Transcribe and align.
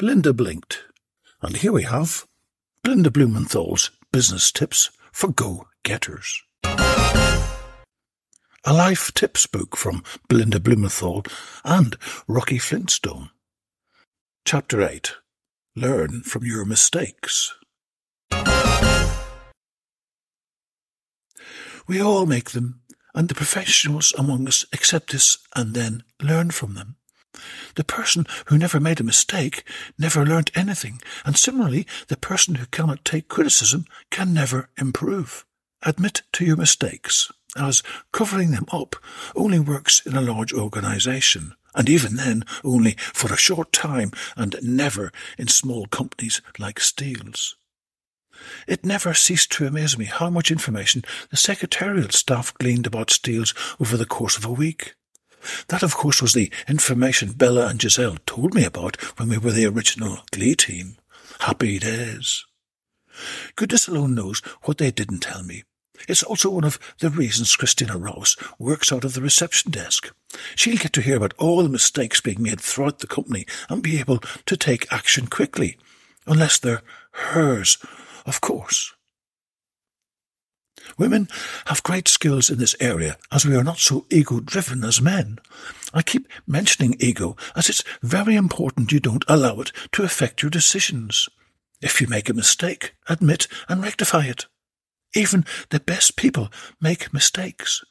Belinda 0.00 0.32
blinked. 0.32 0.84
And 1.42 1.58
here 1.58 1.72
we 1.72 1.82
have 1.82 2.26
Belinda 2.82 3.10
Blumenthal's 3.10 3.90
business 4.10 4.50
tips 4.50 4.88
for 5.12 5.28
go-getters. 5.28 6.42
A 6.64 8.72
life 8.72 9.12
tips 9.12 9.46
book 9.46 9.76
from 9.76 10.02
Belinda 10.26 10.58
Blumenthal 10.58 11.26
and 11.66 11.98
Rocky 12.26 12.56
Flintstone. 12.56 13.28
Chapter 14.46 14.80
8 14.80 15.16
Learn 15.76 16.22
from 16.22 16.46
your 16.46 16.64
mistakes. 16.64 17.54
We 21.86 22.00
all 22.00 22.24
make 22.24 22.52
them, 22.52 22.80
and 23.14 23.28
the 23.28 23.34
professionals 23.34 24.14
among 24.16 24.48
us 24.48 24.64
accept 24.72 25.12
this 25.12 25.36
and 25.54 25.74
then 25.74 26.04
learn 26.22 26.52
from 26.52 26.72
them. 26.72 26.96
The 27.76 27.84
person 27.84 28.26
who 28.46 28.58
never 28.58 28.80
made 28.80 29.00
a 29.00 29.04
mistake 29.04 29.64
never 29.98 30.26
learnt 30.26 30.50
anything, 30.56 31.00
and 31.24 31.36
similarly, 31.36 31.86
the 32.08 32.16
person 32.16 32.56
who 32.56 32.66
cannot 32.66 33.04
take 33.04 33.28
criticism 33.28 33.86
can 34.10 34.34
never 34.34 34.68
improve. 34.76 35.44
Admit 35.82 36.22
to 36.32 36.44
your 36.44 36.56
mistakes, 36.56 37.30
as 37.56 37.82
covering 38.12 38.50
them 38.50 38.66
up 38.72 38.96
only 39.34 39.58
works 39.58 40.04
in 40.04 40.14
a 40.14 40.20
large 40.20 40.52
organization, 40.52 41.54
and 41.74 41.88
even 41.88 42.16
then 42.16 42.44
only 42.64 42.96
for 43.14 43.32
a 43.32 43.36
short 43.36 43.72
time 43.72 44.10
and 44.36 44.56
never 44.62 45.12
in 45.38 45.48
small 45.48 45.86
companies 45.86 46.42
like 46.58 46.80
Steele's. 46.80 47.56
It 48.66 48.84
never 48.84 49.14
ceased 49.14 49.52
to 49.52 49.66
amaze 49.66 49.98
me 49.98 50.06
how 50.06 50.30
much 50.30 50.50
information 50.50 51.02
the 51.30 51.36
secretarial 51.36 52.10
staff 52.10 52.54
gleaned 52.54 52.86
about 52.86 53.10
Steele's 53.10 53.54
over 53.78 53.96
the 53.96 54.06
course 54.06 54.36
of 54.36 54.44
a 54.44 54.52
week. 54.52 54.94
That, 55.68 55.82
of 55.82 55.94
course, 55.94 56.20
was 56.20 56.32
the 56.32 56.50
information 56.68 57.32
Bella 57.32 57.68
and 57.68 57.80
Giselle 57.80 58.16
told 58.26 58.54
me 58.54 58.64
about 58.64 59.00
when 59.18 59.28
we 59.28 59.38
were 59.38 59.52
the 59.52 59.66
original 59.66 60.18
Glee 60.32 60.54
team. 60.54 60.96
Happy 61.40 61.78
days. 61.78 62.44
Goodness 63.56 63.88
alone 63.88 64.14
knows 64.14 64.40
what 64.62 64.78
they 64.78 64.90
didn't 64.90 65.20
tell 65.20 65.42
me. 65.42 65.64
It's 66.08 66.22
also 66.22 66.50
one 66.50 66.64
of 66.64 66.78
the 66.98 67.10
reasons 67.10 67.56
Christina 67.56 67.98
Rouse 67.98 68.36
works 68.58 68.92
out 68.92 69.04
of 69.04 69.14
the 69.14 69.20
reception 69.20 69.70
desk. 69.70 70.12
She'll 70.54 70.76
get 70.76 70.92
to 70.94 71.02
hear 71.02 71.16
about 71.16 71.34
all 71.38 71.62
the 71.62 71.68
mistakes 71.68 72.20
being 72.20 72.42
made 72.42 72.60
throughout 72.60 73.00
the 73.00 73.06
company 73.06 73.46
and 73.68 73.82
be 73.82 73.98
able 74.00 74.18
to 74.46 74.56
take 74.56 74.90
action 74.92 75.26
quickly. 75.26 75.76
Unless 76.26 76.58
they're 76.58 76.82
hers, 77.12 77.78
of 78.24 78.40
course. 78.40 78.94
Women 80.98 81.28
have 81.66 81.82
great 81.82 82.08
skills 82.08 82.50
in 82.50 82.58
this 82.58 82.76
area 82.80 83.16
as 83.32 83.46
we 83.46 83.56
are 83.56 83.64
not 83.64 83.78
so 83.78 84.06
ego 84.10 84.40
driven 84.40 84.84
as 84.84 85.00
men. 85.00 85.38
I 85.92 86.02
keep 86.02 86.28
mentioning 86.46 86.96
ego 86.98 87.36
as 87.56 87.68
it's 87.68 87.84
very 88.02 88.36
important 88.36 88.92
you 88.92 89.00
don't 89.00 89.24
allow 89.28 89.60
it 89.60 89.72
to 89.92 90.02
affect 90.02 90.42
your 90.42 90.50
decisions. 90.50 91.28
If 91.80 92.00
you 92.00 92.06
make 92.06 92.28
a 92.28 92.34
mistake, 92.34 92.94
admit 93.08 93.48
and 93.68 93.82
rectify 93.82 94.26
it. 94.26 94.46
Even 95.14 95.44
the 95.70 95.80
best 95.80 96.16
people 96.16 96.50
make 96.80 97.12
mistakes. 97.12 97.82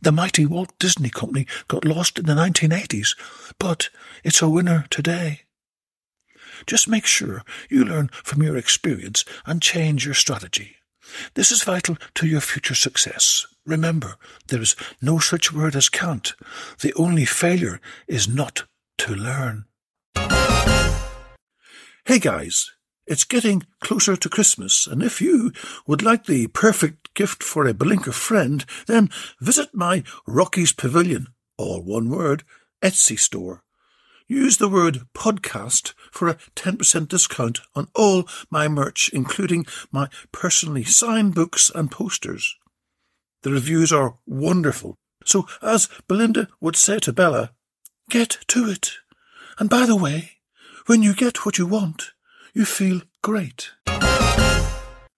The 0.00 0.12
mighty 0.12 0.46
Walt 0.46 0.72
Disney 0.78 1.10
Company 1.10 1.46
got 1.68 1.84
lost 1.84 2.18
in 2.18 2.26
the 2.26 2.34
1980s, 2.34 3.16
but 3.58 3.90
it's 4.24 4.42
a 4.42 4.48
winner 4.48 4.86
today. 4.90 5.42
Just 6.66 6.88
make 6.88 7.06
sure 7.06 7.44
you 7.68 7.84
learn 7.84 8.08
from 8.08 8.42
your 8.42 8.56
experience 8.56 9.24
and 9.44 9.60
change 9.60 10.04
your 10.04 10.14
strategy. 10.14 10.76
This 11.34 11.50
is 11.50 11.62
vital 11.62 11.96
to 12.14 12.26
your 12.26 12.40
future 12.40 12.74
success. 12.74 13.46
Remember, 13.64 14.16
there 14.48 14.62
is 14.62 14.76
no 15.00 15.18
such 15.18 15.52
word 15.52 15.74
as 15.76 15.88
can't. 15.88 16.34
The 16.80 16.94
only 16.94 17.24
failure 17.24 17.80
is 18.06 18.28
not 18.28 18.64
to 18.98 19.14
learn. 19.14 19.64
Hey 22.04 22.18
guys, 22.20 22.70
it's 23.06 23.24
getting 23.24 23.64
closer 23.80 24.16
to 24.16 24.28
Christmas, 24.28 24.86
and 24.86 25.02
if 25.02 25.20
you 25.20 25.52
would 25.86 26.02
like 26.02 26.26
the 26.26 26.46
perfect 26.48 27.14
gift 27.14 27.42
for 27.42 27.66
a 27.66 27.74
Blinker 27.74 28.12
friend, 28.12 28.64
then 28.86 29.10
visit 29.40 29.70
my 29.74 30.04
Rocky's 30.26 30.72
Pavilion, 30.72 31.28
all 31.58 31.82
one 31.82 32.08
word, 32.08 32.44
Etsy 32.82 33.18
store. 33.18 33.62
Use 34.28 34.56
the 34.56 34.68
word 34.68 35.02
podcast 35.14 35.94
for 36.10 36.26
a 36.26 36.34
10% 36.56 37.06
discount 37.06 37.60
on 37.76 37.86
all 37.94 38.26
my 38.50 38.66
merch, 38.66 39.08
including 39.12 39.66
my 39.92 40.08
personally 40.32 40.82
signed 40.82 41.32
books 41.32 41.70
and 41.72 41.92
posters. 41.92 42.56
The 43.42 43.52
reviews 43.52 43.92
are 43.92 44.18
wonderful. 44.26 44.96
So, 45.24 45.46
as 45.62 45.88
Belinda 46.08 46.48
would 46.60 46.74
say 46.74 46.98
to 47.00 47.12
Bella, 47.12 47.52
get 48.10 48.38
to 48.48 48.68
it. 48.68 48.94
And 49.60 49.70
by 49.70 49.86
the 49.86 49.96
way, 49.96 50.32
when 50.86 51.04
you 51.04 51.14
get 51.14 51.46
what 51.46 51.58
you 51.58 51.66
want, 51.66 52.10
you 52.52 52.64
feel 52.64 53.02
great. 53.22 53.70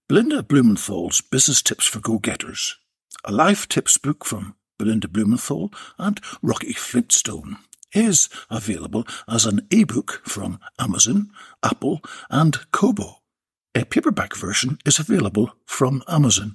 Belinda 0.06 0.42
Blumenthal's 0.42 1.22
Business 1.22 1.62
Tips 1.62 1.86
for 1.86 2.00
Go-Getters. 2.00 2.76
A 3.24 3.32
life 3.32 3.68
tips 3.68 3.96
book 3.96 4.26
from 4.26 4.56
Belinda 4.78 5.08
Blumenthal 5.08 5.72
and 5.98 6.20
Rocky 6.42 6.74
Flintstone 6.74 7.56
is 7.94 8.28
available 8.50 9.06
as 9.28 9.46
an 9.46 9.66
ebook 9.70 10.22
from 10.24 10.58
Amazon, 10.78 11.30
Apple, 11.62 12.00
and 12.30 12.70
Kobo. 12.72 13.22
A 13.74 13.84
paperback 13.84 14.34
version 14.34 14.78
is 14.84 14.98
available 14.98 15.52
from 15.66 16.02
Amazon. 16.08 16.54